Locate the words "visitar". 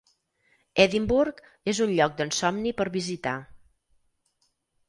2.97-3.35